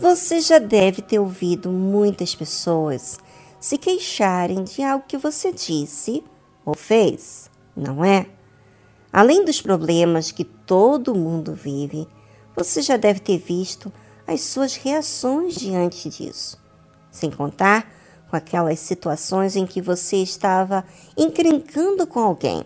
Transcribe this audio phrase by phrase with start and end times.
[0.00, 3.18] Você já deve ter ouvido muitas pessoas
[3.60, 6.24] se queixarem de algo que você disse
[6.64, 8.26] ou fez, não é?
[9.12, 12.08] Além dos problemas que todo mundo vive,
[12.56, 13.92] você já deve ter visto
[14.26, 16.58] as suas reações diante disso,
[17.10, 17.86] sem contar
[18.30, 20.82] com aquelas situações em que você estava
[21.14, 22.64] encrencando com alguém,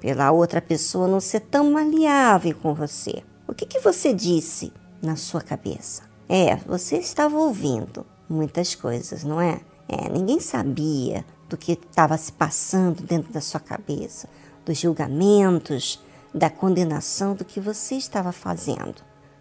[0.00, 3.22] pela outra pessoa não ser tão maleável com você.
[3.46, 6.07] O que, que você disse na sua cabeça?
[6.28, 9.60] É, você estava ouvindo muitas coisas, não é?
[9.88, 14.28] É, ninguém sabia do que estava se passando dentro da sua cabeça,
[14.64, 15.98] dos julgamentos,
[16.34, 18.96] da condenação do que você estava fazendo.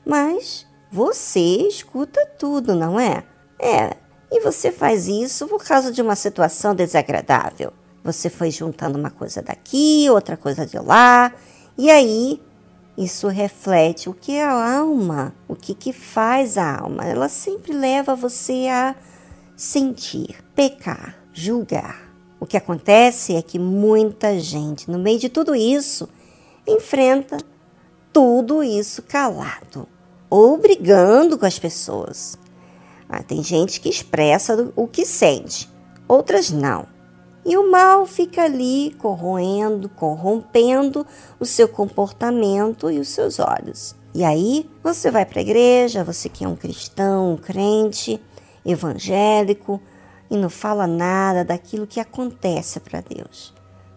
[0.05, 3.25] Mas você escuta tudo, não é?
[3.59, 3.97] É,
[4.31, 7.73] e você faz isso por causa de uma situação desagradável.
[8.03, 11.33] Você foi juntando uma coisa daqui, outra coisa de lá,
[11.77, 12.41] e aí
[12.97, 17.05] isso reflete o que é a alma, o que, que faz a alma.
[17.05, 18.95] Ela sempre leva você a
[19.55, 22.11] sentir, pecar, julgar.
[22.39, 26.09] O que acontece é que muita gente, no meio de tudo isso,
[26.67, 27.37] enfrenta
[28.11, 29.87] tudo isso calado
[30.29, 32.37] ou brigando com as pessoas.
[33.07, 35.69] Ah, tem gente que expressa o que sente,
[36.07, 36.96] outras não.
[37.47, 41.07] E o mal fica ali corroendo, corrompendo
[41.39, 43.95] o seu comportamento e os seus olhos.
[44.13, 48.21] E aí você vai para a igreja, você que é um cristão, um crente,
[48.65, 49.81] evangélico,
[50.29, 53.53] e não fala nada daquilo que acontece para Deus.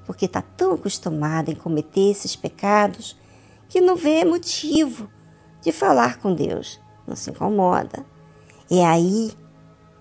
[0.07, 3.19] Porque está tão acostumado em cometer esses pecados
[3.69, 5.11] que não vê motivo
[5.61, 8.07] de falar com Deus, não se incomoda.
[8.71, 9.33] É aí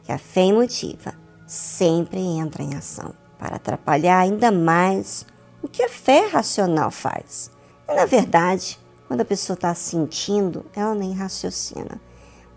[0.04, 1.16] que a fé emotiva
[1.48, 5.26] sempre entra em ação para atrapalhar ainda mais
[5.64, 7.50] o que a fé racional faz.
[7.88, 12.00] E na verdade, quando a pessoa está sentindo, ela nem raciocina,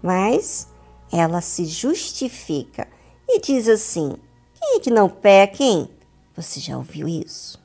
[0.02, 0.68] mas
[1.10, 2.86] ela se justifica
[3.28, 4.14] e diz assim:
[4.52, 5.88] quem é que não peca, hein?
[6.36, 7.62] Você já ouviu isso?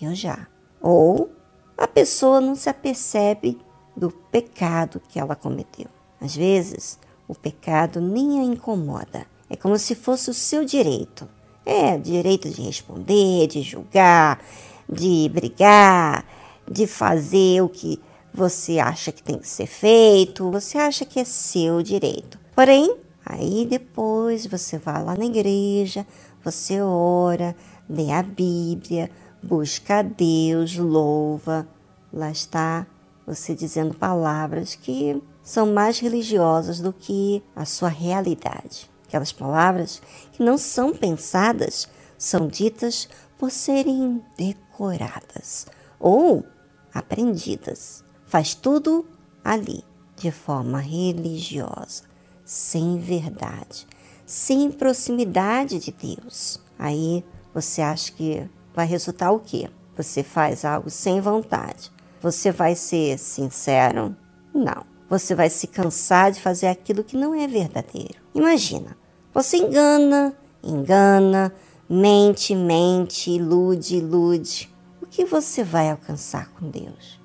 [0.00, 0.46] Eu já.
[0.80, 1.30] Ou
[1.76, 3.60] a pessoa não se apercebe
[3.96, 5.86] do pecado que ela cometeu.
[6.20, 9.26] Às vezes, o pecado nem a incomoda.
[9.50, 11.28] É como se fosse o seu direito.
[11.70, 14.42] É, direito de responder, de julgar,
[14.88, 16.24] de brigar,
[16.66, 18.00] de fazer o que
[18.32, 22.38] você acha que tem que ser feito, você acha que é seu direito.
[22.56, 26.06] Porém, aí depois você vai lá na igreja,
[26.42, 27.54] você ora,
[27.86, 29.10] lê a Bíblia,
[29.42, 31.68] busca a Deus, louva.
[32.10, 32.86] Lá está
[33.26, 38.88] você dizendo palavras que são mais religiosas do que a sua realidade.
[39.08, 40.02] Aquelas palavras
[40.32, 41.88] que não são pensadas
[42.18, 43.08] são ditas
[43.38, 45.66] por serem decoradas
[45.98, 46.44] ou
[46.92, 48.04] aprendidas.
[48.26, 49.06] Faz tudo
[49.42, 49.82] ali
[50.14, 52.02] de forma religiosa,
[52.44, 53.86] sem verdade,
[54.26, 56.60] sem proximidade de Deus.
[56.78, 57.24] Aí
[57.54, 59.70] você acha que vai resultar o quê?
[59.96, 61.90] Você faz algo sem vontade.
[62.20, 64.14] Você vai ser sincero?
[64.52, 64.84] Não.
[65.08, 68.20] Você vai se cansar de fazer aquilo que não é verdadeiro.
[68.34, 68.96] Imagina,
[69.38, 70.34] você engana,
[70.64, 71.54] engana,
[71.88, 74.68] mente, mente, ilude, ilude.
[75.00, 77.20] O que você vai alcançar com Deus?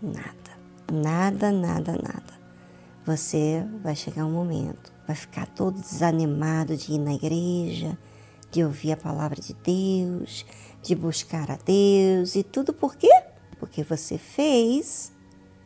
[0.00, 0.30] Nada.
[0.90, 2.40] Nada, nada, nada.
[3.04, 7.98] Você vai chegar um momento, vai ficar todo desanimado de ir na igreja,
[8.50, 10.46] de ouvir a palavra de Deus,
[10.82, 13.10] de buscar a Deus e tudo por quê?
[13.60, 15.12] porque você fez.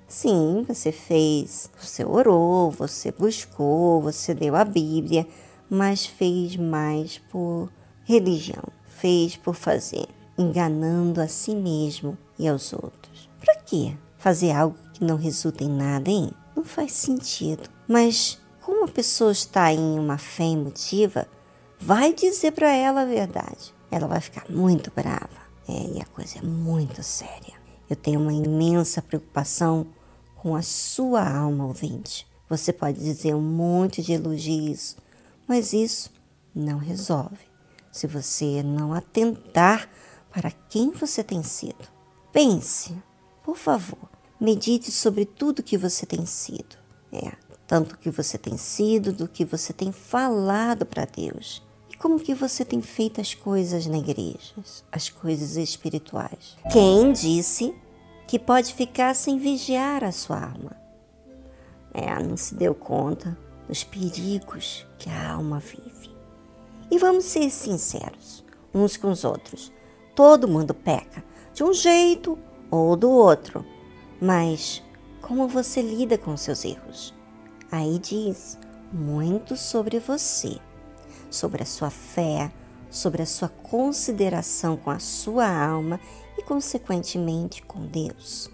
[0.06, 5.26] Sim, você fez, você orou, você buscou, você leu a Bíblia,
[5.68, 7.70] mas fez mais por
[8.04, 13.28] religião, fez por fazer, enganando a si mesmo e aos outros.
[13.40, 13.96] Para quê?
[14.18, 16.30] Fazer algo que não resulta em nada, hein?
[16.56, 17.68] Não faz sentido.
[17.86, 21.28] Mas como a pessoa está em uma fé emotiva,
[21.78, 23.74] vai dizer para ela a verdade.
[23.90, 25.44] Ela vai ficar muito brava.
[25.68, 27.54] É, e a coisa é muito séria.
[27.88, 29.86] Eu tenho uma imensa preocupação
[30.36, 32.26] com a sua alma ouvinte.
[32.48, 34.96] Você pode dizer um monte de elogios,
[35.46, 36.10] mas isso
[36.54, 37.46] não resolve
[37.90, 39.88] se você não atentar
[40.30, 41.88] para quem você tem sido.
[42.32, 42.96] Pense,
[43.44, 44.10] por favor,
[44.40, 46.76] medite sobre tudo que você tem sido.
[47.12, 47.32] É,
[47.66, 51.62] tanto que você tem sido, do que você tem falado para Deus.
[51.98, 54.52] Como que você tem feito as coisas na igreja,
[54.92, 56.56] as coisas espirituais?
[56.70, 57.74] Quem disse
[58.26, 60.76] que pode ficar sem vigiar a sua alma?
[61.94, 63.38] É, não se deu conta
[63.68, 66.14] dos perigos que a alma vive.
[66.90, 68.44] E vamos ser sinceros
[68.74, 69.72] uns com os outros.
[70.14, 72.38] Todo mundo peca, de um jeito
[72.70, 73.64] ou do outro.
[74.20, 74.82] Mas
[75.20, 77.14] como você lida com seus erros?
[77.70, 78.58] Aí diz
[78.92, 80.58] muito sobre você,
[81.30, 82.52] sobre a sua fé,
[82.90, 85.98] sobre a sua consideração com a sua alma
[86.38, 88.50] e, consequentemente, com Deus.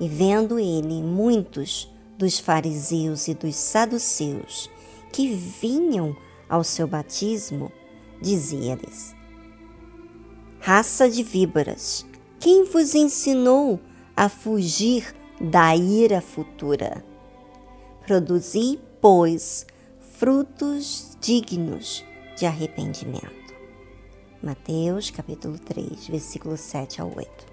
[0.00, 1.92] E vendo ele muitos
[2.22, 4.70] dos fariseus e dos saduceus
[5.12, 6.16] que vinham
[6.48, 7.72] ao seu batismo,
[8.20, 9.12] dizia-lhes:
[10.60, 12.06] Raça de víboras,
[12.38, 13.80] quem vos ensinou
[14.16, 17.04] a fugir da ira futura?
[18.06, 19.66] Produzi, pois,
[20.16, 22.04] frutos dignos
[22.36, 23.52] de arrependimento.
[24.40, 27.51] Mateus capítulo 3, versículo 7 ao 8.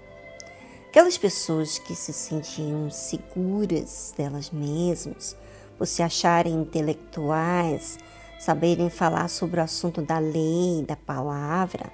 [0.90, 5.36] Aquelas pessoas que se sentiam seguras delas mesmas,
[5.78, 7.96] por se acharem intelectuais,
[8.40, 11.92] saberem falar sobre o assunto da lei, da palavra,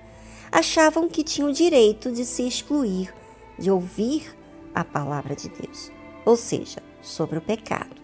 [0.51, 3.15] achavam que tinham o direito de se excluir
[3.59, 4.35] de ouvir
[4.75, 5.93] a palavra de Deus,
[6.25, 8.01] ou seja, sobre o pecado.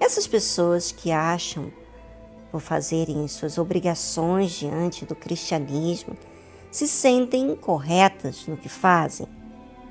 [0.00, 1.70] Essas pessoas que acham
[2.50, 6.16] por fazerem suas obrigações diante do cristianismo,
[6.70, 9.35] se sentem corretas no que fazem,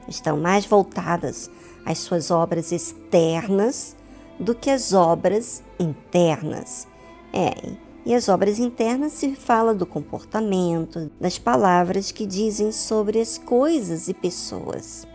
[0.08, 1.50] estão mais voltadas
[1.86, 3.96] às suas obras externas
[4.40, 6.88] do que às obras internas.
[7.34, 7.74] É,
[8.06, 14.08] e as obras internas se fala do comportamento, das palavras que dizem sobre as coisas
[14.08, 15.08] e pessoas.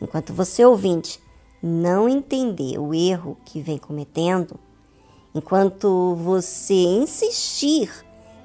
[0.00, 1.20] Enquanto você ouvinte
[1.62, 4.58] não entender o erro que vem cometendo,
[5.34, 7.88] Enquanto você insistir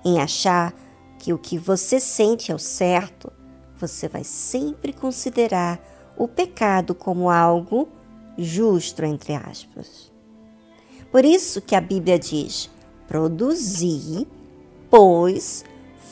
[0.04, 0.74] em achar
[1.18, 3.32] que o que você sente é o certo,
[3.78, 5.80] você vai sempre considerar
[6.18, 7.90] o pecado como algo
[8.38, 10.12] justo, entre aspas.
[11.12, 12.70] Por isso que a Bíblia diz:
[13.08, 14.28] produzir,
[14.90, 15.64] pois,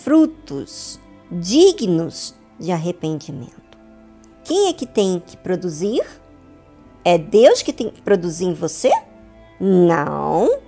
[0.04, 1.00] frutos
[1.32, 3.78] dignos de arrependimento.
[4.44, 6.04] Quem é que tem que produzir?
[7.04, 8.92] É Deus que tem que produzir em você?
[9.60, 10.60] Não.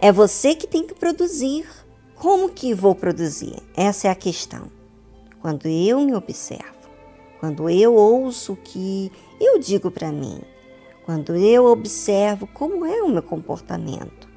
[0.00, 1.66] É você que tem que produzir.
[2.14, 3.56] Como que vou produzir?
[3.76, 4.77] Essa é a questão.
[5.40, 6.88] Quando eu me observo,
[7.38, 10.40] quando eu ouço o que eu digo para mim,
[11.04, 14.28] quando eu observo como é o meu comportamento,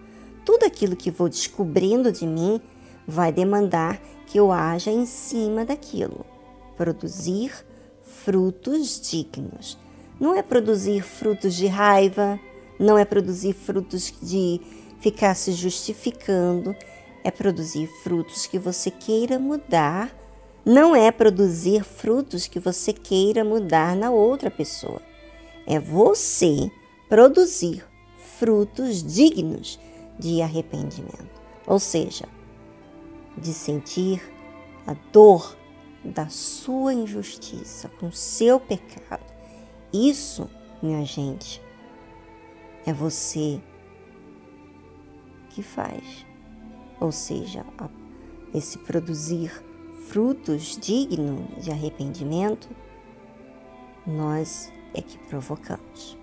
[0.45, 2.61] tudo aquilo que vou descobrindo de mim
[3.07, 6.25] vai demandar que eu haja em cima daquilo.
[6.77, 7.51] Produzir
[8.01, 9.77] frutos dignos.
[10.19, 12.39] Não é produzir frutos de raiva,
[12.79, 14.61] não é produzir frutos de
[14.99, 16.75] ficar se justificando,
[17.23, 20.15] é produzir frutos que você queira mudar,
[20.65, 25.01] não é produzir frutos que você queira mudar na outra pessoa.
[25.65, 26.71] É você
[27.09, 27.83] produzir
[28.37, 29.79] frutos dignos
[30.17, 32.25] de arrependimento, ou seja,
[33.37, 34.21] de sentir
[34.85, 35.57] a dor
[36.03, 39.23] da sua injustiça com seu pecado.
[39.93, 40.49] Isso,
[40.81, 41.61] minha gente,
[42.85, 43.61] é você
[45.49, 46.25] que faz.
[46.99, 47.65] Ou seja,
[48.53, 49.63] esse produzir
[50.11, 52.67] frutos dignos de arrependimento,
[54.05, 56.20] nós é que provocamos.